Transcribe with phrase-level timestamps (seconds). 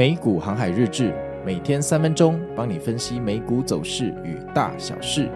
[0.00, 5.28] 美股航海日志，每天三分钟，帮你分析美股走势与大小事。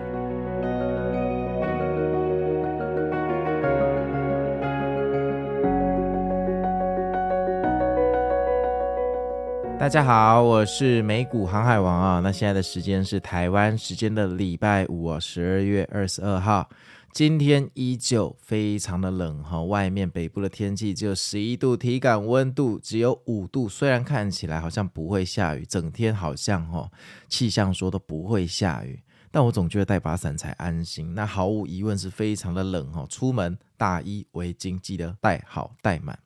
[9.78, 12.20] 大家好，我是美股航海王啊。
[12.20, 16.66] 那现在的时间是台湾时间的礼拜五，十二月二十二号。
[17.14, 23.68] 今天依旧非常的冷哈，外面北部的天气只有十一度，体感温度只有五度。
[23.68, 26.90] 虽然看起来好像不会下雨，整天好像哈
[27.28, 29.00] 气象说都不会下雨，
[29.30, 31.14] 但我总觉得带把伞才安心。
[31.14, 36.18] 那毫无疑问是非常的冷哈，出门大衣围巾记得带好带满。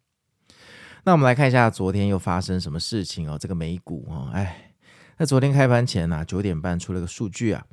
[1.05, 4.73] 那我们来看一下昨天又发生什么事情哦，这个美股哦，哎，
[5.18, 7.66] 那昨天开盘前啊，九点半出了个数据啊。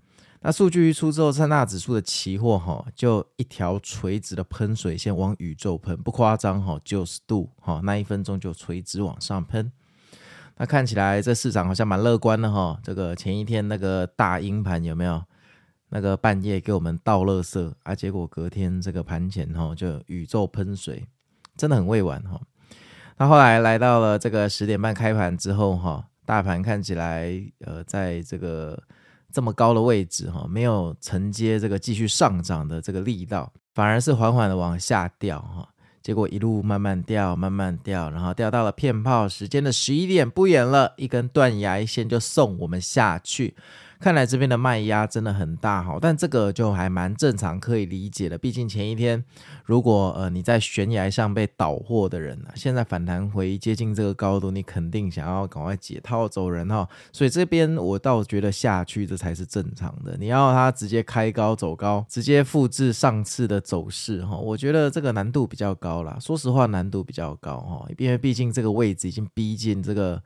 [0.46, 9.72] 那数据一出之后，三大指数的期货哈，就一条垂直的喷水线往宇宙喷，不夸张哈，九十度哈，那一分钟就垂直往上喷。
[10.58, 12.80] 那看起来这市场好像蛮乐观的哈。
[12.84, 15.24] 这个前一天那个大阴盘有没有？
[15.90, 21.08] 那个半夜给我们倒垃圾啊，结果隔天这个盘前哈就宇宙喷水，
[21.58, 22.40] 真的很未完哈。
[23.18, 28.80] 那后来来到了这个十点半开盘之后哈，大盘看起来呃，在这个。
[29.36, 35.68] 这么高的位置哈，没有承接这个继续上涨的这个力道，反而是缓缓的往下掉哈，
[36.02, 43.56] 结果一路慢慢掉，慢慢掉，然后掉到了骗炮时间的十一点，不远了，一根断崖线就送我们下去。
[44.00, 48.38] 看来这边的卖压真的很大哈，但这个就还蛮正常，可以理解的。
[48.38, 49.24] 毕竟前一天，
[49.64, 56.88] 如果呃你在悬崖上被倒货的人啊，现在反弹回接近这个高度，你肯定想要赶快解套走人哈。
[57.12, 60.16] 所以这边我倒觉得下去这才是正常的。
[60.20, 66.18] 你要它直接开高走高，直接复制上次的走势哈，我觉得这个难度比较高啦。
[66.20, 70.22] 说实话，难度比较高哈，因为毕竟这个位置已经逼近这个。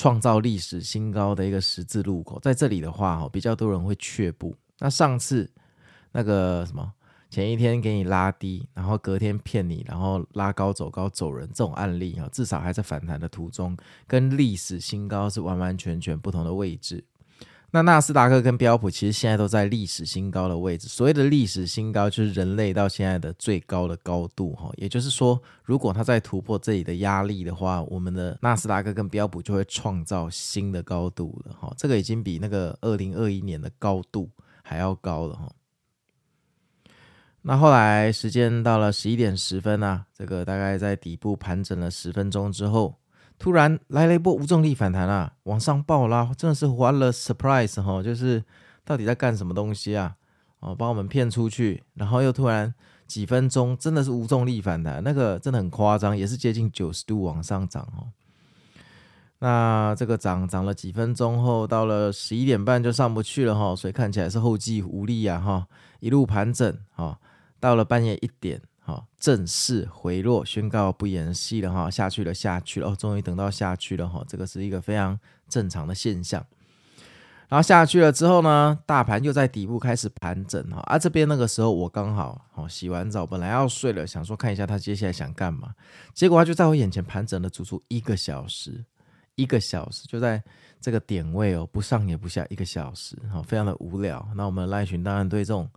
[0.00, 4.56] 创造历史新高的一个十字路口，在这里的话，哦比较多人会却步。
[4.78, 5.46] 那上次
[6.10, 6.90] 那个什么，
[7.28, 17.04] 前一天给你拉低，然后隔天骗你，然后拉高走高走人，这种案例至少还在反弹的途中，跟历史新高是完完全全不同的位置。
[17.72, 20.88] 那纳斯达克跟标普其实现在都在历史新高的位置。
[20.88, 24.72] 所谓的历史新高，就是人类到现在的最高的高度哈。
[24.76, 31.72] 也就是说，如果它再突破这里的压力的话，我们的纳斯达克跟标普就会创造新的高度了哈。
[31.76, 34.28] 这个已经比那个二零二一年的高度
[34.62, 35.52] 还要高了哈。
[37.42, 42.99] 那后来时间到了十一点十分啊，这个大概在底部盘整了十分钟之后。
[43.40, 48.02] 突然来了一波无重力反弹啊，往上暴拉，真的是 what a surprise 哈！
[48.02, 48.44] 就是
[48.84, 50.14] 到底在干什么东西啊？
[50.60, 52.74] 哦，把我们骗出去，然后又突然
[53.06, 58.12] 几分钟真的是无重力反弹，那个真的很夸张，也是接近九十度往上涨哦。
[59.38, 65.66] 那这个涨涨了几分钟后，到了十一点半就上不去了哈，所以看起来是后继无力啊哈，
[66.00, 67.18] 一路盘整哈，
[67.58, 68.60] 到了半夜一点。
[69.20, 76.42] 正式回落，宣告不演戏了哈，下去了，下去了哦，终于等到下去了哈，这个是一个非常正常的现象。
[77.50, 85.74] 然后下去了之后呢，大盘又在底部开始盘整哈，啊这边那个时候我刚好哦洗完澡，本来要睡了，想说看一下他接下来想干嘛，
[86.14, 88.82] 结果他就在我眼前盘整了足足一个小时，
[89.34, 90.42] 一个小时就在
[90.80, 94.26] 这个点位哦，不上也不下，一个小时哈，非常的无聊。
[94.34, 95.68] 那我们赖群当然对这种。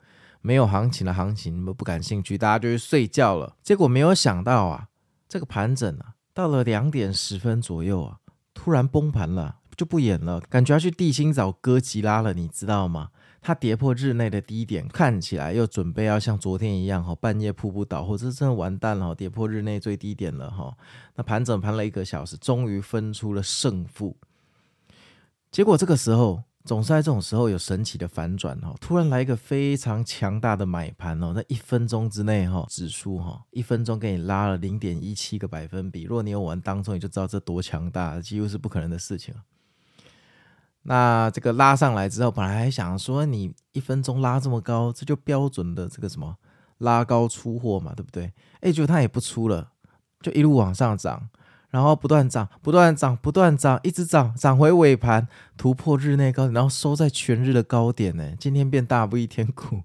[0.46, 3.56] 没有行情的行情，你们不感兴趣，大家就去睡觉了。
[3.64, 4.90] 结果没有想到啊，
[5.30, 8.18] 这个盘整啊，到了两点十分左右啊，
[8.54, 13.12] 突然崩盘了，就不演了，感觉要去地心找哥吉拉了，你知道吗？
[13.42, 20.76] 它跌破日内的低点，看起来又准备要像昨天一样哈，半夜瀑布倒，或者真的完蛋了，跌破日内最低点了哈。
[21.16, 24.18] 那盘整盘了一个小时，终于分出了胜负。
[25.50, 26.44] 结果这个时候。
[26.66, 36.04] 总是在这种时候有神奇的反转哦，突然来一个非常强大的买盘哦，那一分钟之内哈，指数哈，一分钟给你拉了零点一七个百分比。
[36.04, 39.36] 如果你有玩当中，你就知道这多强大，几乎是不可能的事情。
[40.84, 46.38] 那这个拉上来之后，本来还想说你一分钟拉这么高，这就标准的这个什么
[46.78, 48.32] 拉高出货嘛，对不对？
[48.62, 49.72] 哎，结果它也不出了，
[50.22, 51.30] 就一路往上涨。
[51.74, 55.28] 然后不断涨，不断涨，不断涨，一直涨，涨回尾盘
[55.58, 58.32] 突破日内高点，然后收在全日的高点呢。
[58.40, 59.82] 今天变大不一天苦。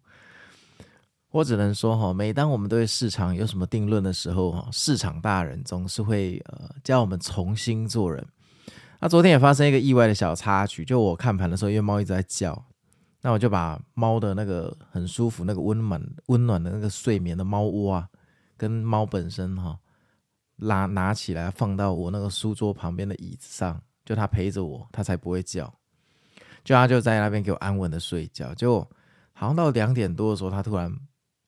[1.33, 8.23] 我只能说哈，每当我们对市场有什么定论的时候哈，市场大人总是会呃教我们重新做人。
[9.01, 12.67] 那昨天也发生一个意外的小插曲，就我看盘的时候，因为猫一直在叫，
[13.23, 18.09] 那我就把猫的那个很舒服、那个温暖、温暖的那个睡眠的猫窝啊，
[18.59, 19.79] 跟猫本身哈。
[20.59, 25.73] 拉拿起来放到我那个书桌旁边的椅子上，就他陪着我，他才不会叫。
[26.65, 28.55] 就他就在那边给我安稳的睡觉。
[28.55, 28.87] 结果
[29.33, 30.95] 好像到两点多的时候，他突然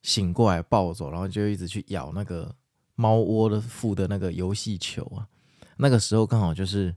[0.02, 2.54] 醒过来抱走，然后就一直去咬那个
[2.94, 5.26] 猫窝的附的那个游戏球啊。
[5.76, 6.94] 那个时候刚好就是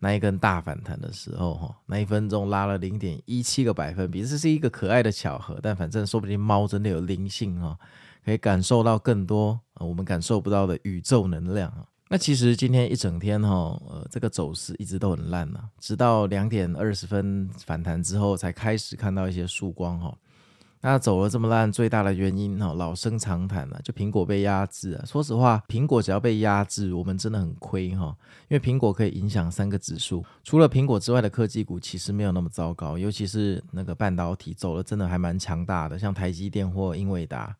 [0.00, 5.58] 那一根大反弹的时候哈，那一分钟拉了零点一七个百分比，这是一个可爱的巧合。
[5.62, 7.78] 但反正说不定猫真的有灵性哈，
[8.24, 11.84] 可以感受到更多我们感受不到的宇宙能量啊。
[12.08, 13.48] 那其实今天一整天哈，
[13.88, 20.14] 呃，这个走势一直都很烂呐，直到两点二十分反弹之后，才开始看到一些曙光哈。
[20.82, 25.04] 那走了这么烂，最大的原因哈，老生常谈了，就苹果被压制啊。
[25.06, 28.14] 说实话，苹果只要被压制，我们真的很亏哈。
[28.48, 37.56] 因为苹果可以影响三个指数，除了苹果之外的科技股其实没有那么糟糕，尤其是那个半导体走了真的还蛮强大的，像台积电或英伟达。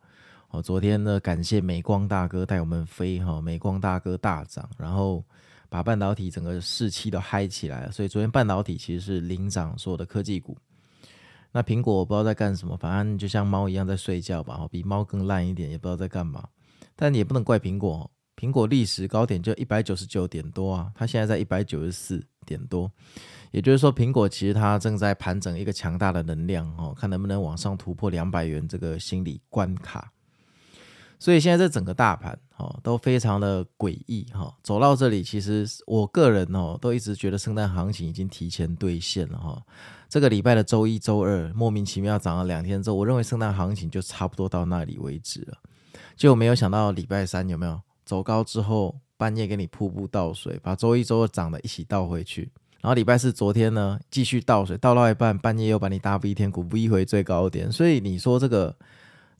[0.53, 5.25] 哦，昨天呢，感谢美光大哥带我们飞哈，美光大哥大涨，然后
[5.71, 10.55] 把半导体整个士气都嗨起来了，所以昨天半导体其实是领涨所有的科技股。
[11.51, 16.47] 那苹果我不知道在干什么，反正就像猫一样在睡觉吧，比猫更烂一点，也不知道在干嘛。
[16.95, 22.93] 但也不能怪苹果，苹果历史高点就一百九十九点多啊，它现在在一百九十四点多，
[23.53, 30.13] 也就是说，苹果其实它正在盘整一个强大的能量哦，看能不能往上突破两百元这个心理关卡。
[31.23, 39.63] 所以现在这整个大盘哦都非常的诡异哈，走到这里，其实我个人哦都一直觉得圣诞行情已经提前兑现了哈。
[40.09, 45.57] 这个礼拜的周一、周二莫名其妙涨了两天之后，我认为圣诞行情就差不多到那里为止了。
[46.17, 52.51] 就没有想到礼拜三有没有走高之后，半夜给你瀑布倒水，把周一、周二涨的一起倒回去。
[52.81, 57.71] 然后礼拜四昨天呢，继续倒水，倒到一半，半夜又把你大 V 天股逼回最高点。
[57.71, 58.77] 所以你说这个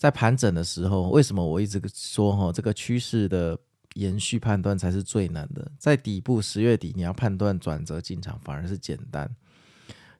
[0.03, 3.57] 在盘整的时候，为什么我一直说哈，这个趋势的
[3.95, 5.71] 延续判断才是最难的？
[5.79, 9.33] 在底部十月底你要判断转折进场，反而是简单。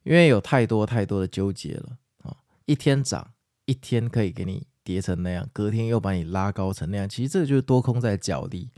[0.05, 2.37] 因为有太多太多的纠结了啊！
[2.67, 3.33] 一天涨，
[3.65, 8.71] 一天可以给你跌成那样，隔天又把你拉高成那样，其实这就是多空在角力。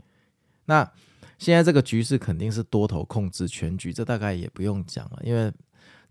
[0.65, 0.91] 那
[1.37, 5.53] 现在这个局势肯定是多头控制全局，这大概也不用讲了，因为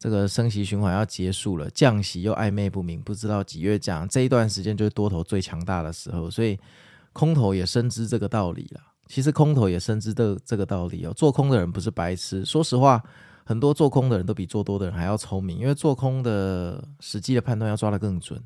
[0.05, 6.61] 这个升息循环要结束了，降息又暧昧不明，不知道几月降，这一段时间就是多头最强大的时候，所以
[7.15, 8.81] 空头也深知这个道理了。
[9.07, 13.03] 其实空头也深知这这个道理哦，做空的人不是白痴，说实话。
[13.47, 18.39] 很多做空的人都比做多的人还要聪明，因为做空的实际的判断要抓得更准，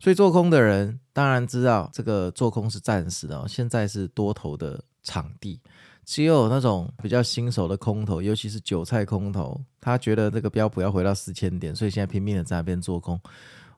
[0.00, 5.60] 所以做空的人当然知道这个做空是暂时的，现在是多头的场地，
[6.04, 13.18] 只有那种比较新手的空头，尤其是韭菜空头，他觉得这个标普要回到四千点，所以现在拼命的在那边做空。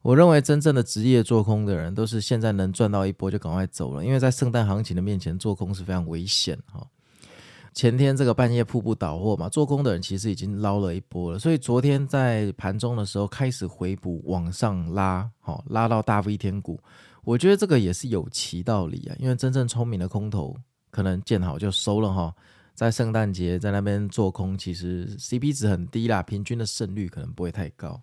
[0.02, 6.87] 我认为真正的职业做空的人都是现在能赚到一波就赶快走了，因为在圣诞行情的面前做空是非常危险哈。
[7.75, 16.81] 前天这个半夜瀑布倒货嘛，做空的人其实已经捞了一波了，所以昨天在盘中的时候开始回补往上拉，好拉到大 V 天股，
[17.23, 20.56] 我觉得这个也是有其道理啊，因为真正聪明的空头
[20.97, 22.35] 可能见好就收了哈，
[22.73, 28.01] 在圣诞节在那边做空，其实 CP 值很低啦，平均的胜率可能不会太高。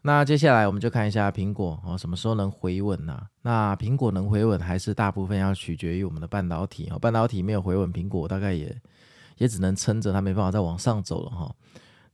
[0.00, 3.20] 那接下来我们就看一下苹果哦，什么时候能回稳呢？
[3.42, 6.98] 那苹果能回稳，还是大部分要取决于我们的半导体哦。
[6.98, 8.74] 半导体没有回稳，苹果大概也
[9.36, 11.54] 也只能撑着，它没办法再往上走了哈。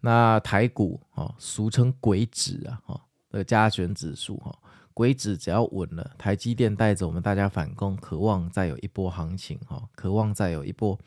[0.00, 3.00] 那台股哦，俗称鬼指啊，哈，
[3.30, 4.52] 这个加权指数哈，
[4.94, 10.98] 鬼子只要稳了，台积电带着我们大家反攻，渴望再有一波行情哈，渴望再有一波。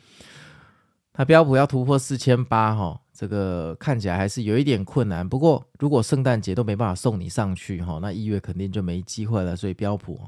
[1.13, 3.01] 它标普要突破四千八哈。
[3.12, 9.56] 这个看起来还是有一点困难，不过如果圣诞节都没办法送你上去哈，那一月肯定就没机会了。
[9.56, 10.20] 所以标普，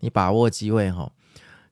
[0.00, 1.10] 你把握机会哈。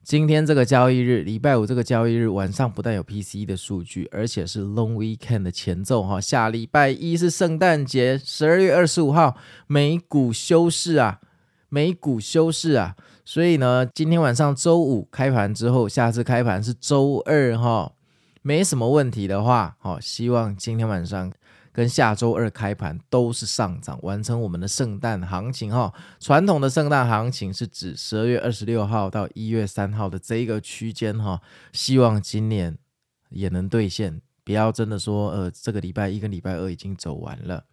[0.04, 6.20] 今天这个交易日，礼拜五这个交易日晚上不但有 PCE 的数据，而且是 Long Weekend 的前奏哈。
[6.20, 9.34] 下礼拜一是圣诞节，十二月二十五号
[9.66, 11.20] 美股休市啊，
[11.70, 12.94] 美股休市啊。
[13.24, 17.92] 所以呢，今天晚上周五开盘之后，下次开盘是周二哈。
[18.42, 21.32] 没什么问题的话，好，希望今天晚上
[21.74, 25.92] 跟下周二开盘都是上涨，完成我们的圣诞行情哈。
[26.20, 32.78] 传统的圣诞行情是指十二月二十六号到一月三号的这一个区间哈，希望今年
[33.30, 37.64] 也能兑现，不要真的说呃这个礼拜一跟礼拜二已经走完了。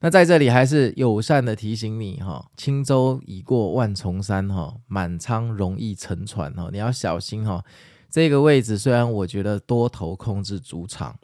[0.00, 7.62] 那在这里还是友善的提醒你哈，轻舟已过万重山哈，满仓容易沉船哈，你要小心哈。
[8.08, 11.18] 这个位置虽然我觉得多头控制主场，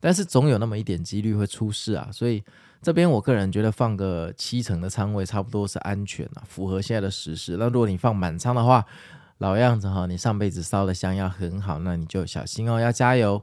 [0.00, 2.42] 但是总有那么一点几率会出事啊，所以
[2.82, 7.56] 这边我个人觉得放个七成的仓位差不多是安全啊，符合现在的时势。
[7.58, 8.84] 那如果你放满仓的话，
[9.38, 13.42] 老样子哈，你上辈子烧的香要很好，那你就小心哦，要加油。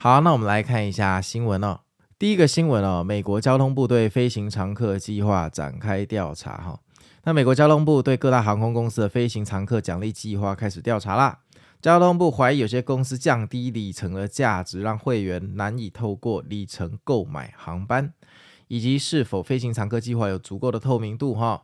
[0.00, 1.80] 好，那我们来看一下新闻哦。
[2.18, 6.80] 第一个新闻哦，美国交通部对飞行常客计划展开调查哈。
[7.24, 11.40] 那美国交通部对各大航空公司的飞行常客奖励计划开始调查啦。
[11.80, 18.12] 交通部怀疑有些公司降低里程的价值，让会员难以透过里程购买航班，
[18.66, 21.62] 以及是否飞行常客计划有足够的透明度哈。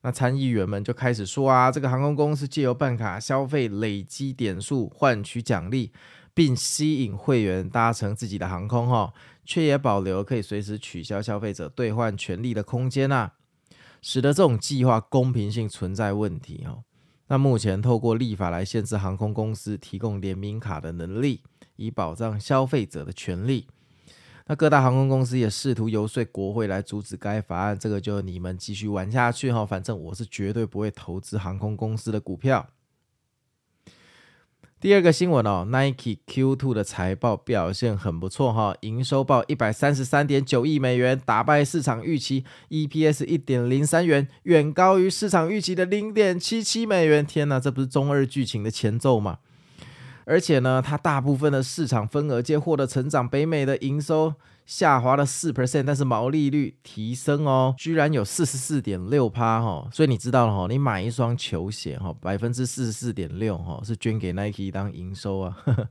[0.00, 5.92] 那参议员们就开始说啊，这个航空公司借由办卡消费累积点数换取奖励，
[6.32, 9.12] 并吸引会员搭乘自己的航空哈。
[9.46, 13.32] 却也保留可以随时取消消费者兑换权利的空间呐，
[14.00, 16.84] 使得这种计划公平性存在问题哦。
[17.34, 21.40] 那目前透过立法来限制航空公司提供联名卡的能力，
[21.74, 23.66] 以保障消费者的权利。
[24.46, 32.68] 那各大航空公司也试图游说国会来阻止该法案，这个就你们继续玩下去哈，反正我是绝对不会投资航空公司的股票。
[34.84, 47.24] 第二个新闻哦，Nike Q2 的财报表现很不错哈，营收报一百三十三点九亿美元，打败市场预期，EPS 一点零三元，远高于市场预期的零点七七美元。
[47.24, 49.38] 天哪，这不是中二剧情的前奏吗？
[50.26, 54.34] 而且呢，它大部分的市场份额皆获得成长，北美的营收。
[54.66, 65.56] 下滑了四 percent，但是毛利率提升哦，居然有四十四点六趴哈，所以你知道了哈，你买一双球鞋哈，百分之四十四点六哈是捐给 Nike 当营收啊。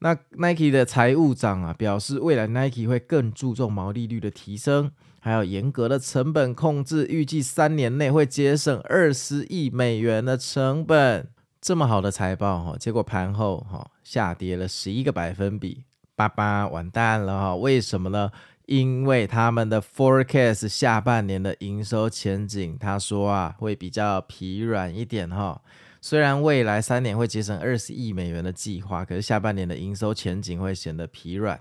[0.00, 11.28] 那 Nike 的财务长啊表示，未来 Nike 会更注重毛利率的提升，还有严格的成本控制，预计三年内会节省二十亿美元的成本。
[11.60, 15.84] 这么好的财报哈，结果盘后哈下跌了十一个百分比。
[16.16, 18.30] 爸爸完蛋了哈，为什么呢？
[18.66, 25.60] 因为他们的 forecast 下半年的营收前景，他说啊会比较疲软一点哈。
[26.00, 31.60] 虽然未来三年会节省二十亿美元的计划，可是下半年的营收前景会显得疲软。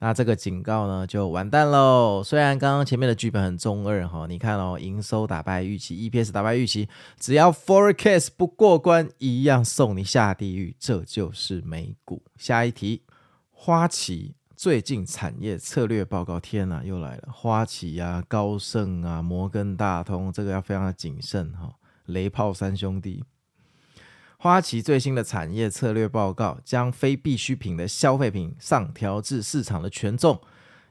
[0.00, 2.22] 那这个警告呢就完蛋喽。
[2.24, 6.88] 虽然刚刚前面的剧本很中二哈，你看哦，营收打败预期，EPS 打败预期，
[7.18, 10.76] 只要 forecast 不过关，一样送你下地狱。
[10.78, 12.22] 这就是美股。
[12.36, 13.02] 下一题。
[13.60, 17.28] 花旗最近产业策略报告，天哪，又来了！
[17.32, 21.74] 花旗啊，高盛啊，摩根大通，这个要非常的谨慎哈。
[22.06, 23.24] 雷炮三兄弟，
[24.38, 30.40] 花旗最新的产业策略报告将非必需品的消费品上调至市场的权重，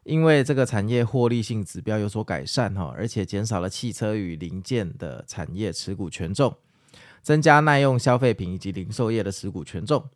[0.04, 6.54] 因为这个产业获利性指标有所改善哈，而且减少了汽车与零件的产业持股权重，
[7.24, 10.10] 增加耐用消费品以及零售业的持股权重。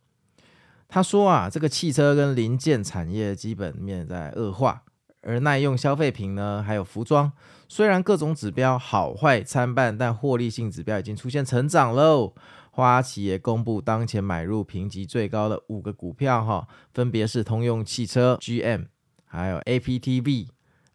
[0.94, 4.82] 他说啊，这个汽车跟零件产业基本面在恶化，
[5.22, 7.32] 而耐用消费品呢，还有服装，
[7.66, 12.34] 虽然各种指标好坏参半，但获利性指标已经出现成长喽。
[12.72, 18.88] 花旗也公布当前买入评级最高的五个股票哈，分别是通用汽车、GM，
[19.24, 20.48] 还有 APTV、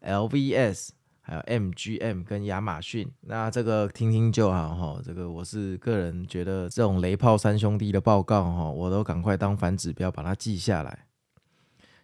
[0.04, 0.90] LVS。
[1.30, 5.02] 还有 MGM 跟亚马逊，那这个听听就好哈。
[5.04, 11.06] 这个我是个人觉得，这种雷炮三兄弟的报告哈，我都赶快当反指标把它记下来。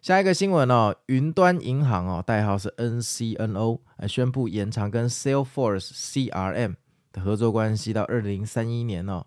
[0.02, 6.74] 下一个新闻哦，云端银行哦，代号是 NCNO，宣布延长跟 Salesforce CRM
[7.10, 9.24] 的合作关系到二零三一年哦。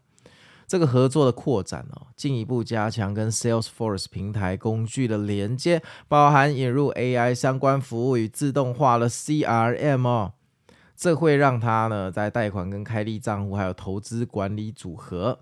[0.67, 10.33] 这个合作的扩展哦，进一步加强跟 Salesforce 平台工具的连接，包含引入 AI 相关服务与自动化的 CRM 哦，
[10.95, 15.39] 这会让他呢在贷款跟开立账户还有投资管理组合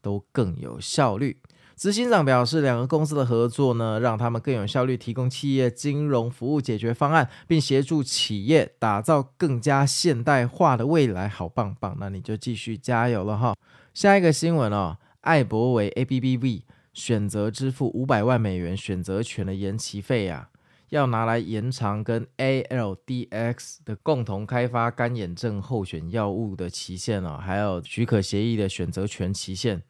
[0.00, 1.38] 都更有效率。
[1.74, 11.28] 执行长表示，两个公司的合作呢，让他们更有效率提供企业金融服务解决方案，并协助企业打造更加现代化的未来。
[11.28, 13.56] 好棒棒，那你就继续加油了哈。
[13.94, 16.62] 下一个新闻哦，艾伯维 ABBV
[16.94, 20.48] 选择支付五百万美元选择权的延期费、啊，
[20.88, 29.82] 要拿来延长跟 ALDX 的共同开发干眼症候选药物的期限哦，还有许可协议的选择权期限。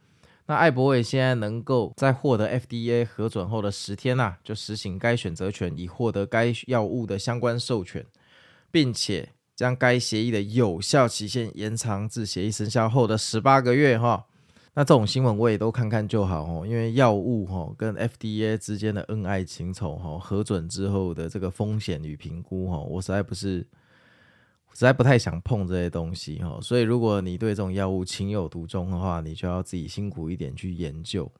[0.46, 8.04] 那艾伯维现在能够在获得 FDA 核准后的十天呐、啊，就实行该选择权，以获得该药物的相关授权，
[8.72, 9.28] 并且。
[9.62, 14.26] 将该协议的有效期限延长至协议生效后的十八个月哈，
[14.74, 23.58] 那这种新闻我也都看看就好哦，因为药物哈跟 FDA 之间的恩爱情仇哈，核准之后的这个风险与评估哈，我实在不是
[24.72, 31.30] 实在不太想碰这些东西哈，所以如果你对这种药物情有独钟的话，你就要自己辛苦一点去研究。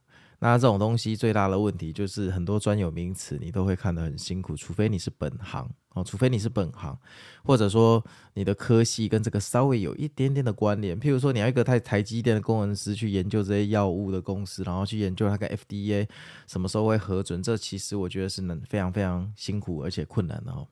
[0.45, 6.99] 那这种东西最大的问题就是很多专有名词你都会看得很辛苦，除非你是本行哦，除非你是本行，
[7.45, 10.99] 或者说你的科系跟这个稍微有一点点的关联。
[10.99, 16.09] 譬如说，你要一个台台积电的工程师去研究这些药物的公司，然后去研究它跟 FDA
[16.49, 20.67] 什么时候会核准，这其实我觉得是能非常非常辛苦而且困难的哦。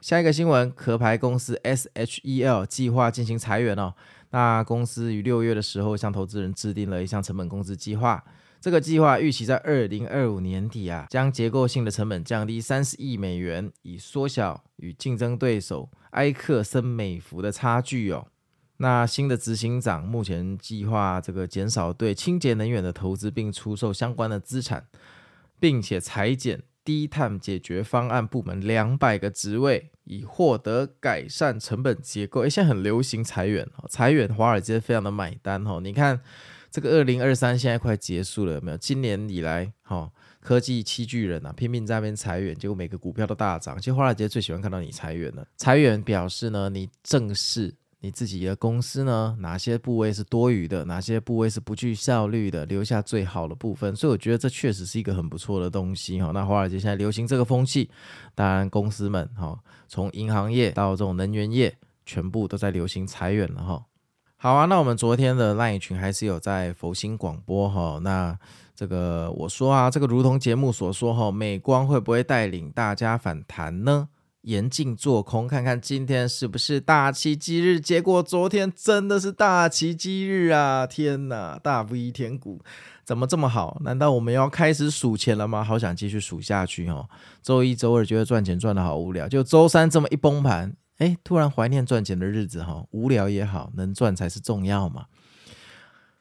[0.00, 3.94] 下一个新闻，壳牌公司 SHEL 计划进行裁员哦。
[4.30, 8.22] 那公司于六月的时候向投资人制定了一项成本控制计划。
[8.60, 18.26] 这个计划预期在二零二五年底啊，将结构性的成本降低三十亿美元，以缩小与竞争对手埃克森美孚的差距哦。
[18.76, 24.86] 那新的执行长目前计划这个减少对清洁能源的投资，并出售相关的资产，
[25.58, 32.42] 并且裁减低碳解决方案部门两百个职位，以获得改善成本结构。
[32.42, 35.80] 诶，现在很流行裁员哦，裁员华尔街非常的买单哦。
[35.82, 36.20] 你看。
[36.70, 38.76] 这个二零二三现在快结束了，有没有？
[38.76, 40.10] 今年以来，哈、
[40.40, 43.76] 科技七巨人啊，拼命在那边裁员，结果每个股票都大涨。
[43.78, 45.44] 其实华尔街最喜欢看到你裁员了。
[45.56, 53.94] 裁员表示呢，你正视你自己的公司呢，哪些部位是多余的，哪些部位是不具效率的，留下最好的部分。
[53.96, 57.90] 所以我觉得这确实是一个很不错的东西哈、那华尔街现在流行这个风气，
[58.34, 59.58] 当然公司们哈、
[59.88, 63.84] 从银行业到这种能源业，全部都在流行裁员了哈。
[64.42, 68.00] 好啊，那我们昨天的 LINE 群还是有在佛心广播哈。
[68.02, 68.34] 那
[68.74, 74.08] 这个我说啊，这个如同节目所说哈，美光会不会带领大家反弹呢？
[74.40, 77.78] 严禁做空，看看今天是不是大奇迹日。
[77.78, 80.86] 结果昨天真的是大奇迹日啊！
[80.86, 82.62] 天哪，大 V 天股
[83.04, 83.76] 怎么这么好？
[83.82, 85.62] 难道我们要开始数钱了吗？
[85.62, 87.06] 好想继续数下去哦。
[87.42, 90.74] 周一、周二觉得赚钱赚得好无聊，就周三这么一崩盘。
[91.00, 95.06] 哎，突然怀念赚钱的日子哈，无聊也好，能赚才是重要嘛。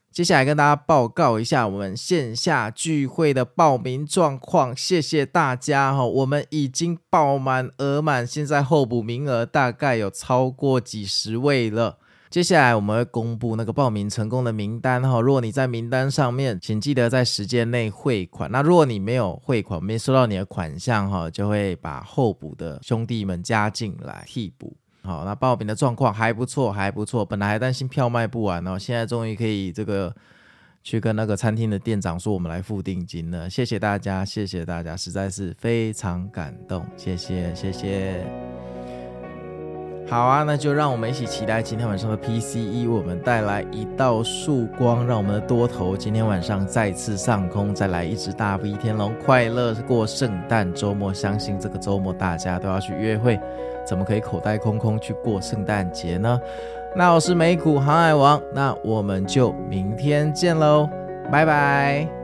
[0.10, 11.98] 接下来跟大家报告一下我们线下聚会的报名状况，谢谢大家哈，我们已经报满额满，现在候补名额大概有超过几十位了。
[12.30, 18.52] 接下来我们会公布那个报名成功的名单哈，如果你在名单上面，请记得在时间内汇款。
[18.52, 24.72] 那如果你没有汇款，没收到你的款项哈，就会把候补的兄弟们加进来替补。
[25.02, 27.26] 好，那报名的状况还不错，还不错。
[27.26, 30.16] 本来还担心票卖不完哦，现在终于可以这个
[30.84, 33.50] 去跟那个餐厅的店长说我们来付定金了。
[33.50, 38.69] 谢谢大家，谢谢大家，实在是非常感动，谢谢，谢谢。
[40.10, 51.14] 好啊，那就让我们一起期待今天晚上的 PCE 为我们带来一道曙光，让我们的多头今天晚上再次上空，再来一只大 V 天龙，快乐过圣诞周末。
[51.14, 53.40] 相信这个周末大家都要去约会，
[53.86, 56.42] 怎么可以口袋空空去过圣诞节呢？
[56.96, 60.90] 那我是美股航海王，那我们就明天见喽，
[61.32, 62.19] 拜拜。